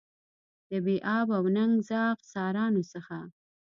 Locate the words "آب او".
1.17-1.45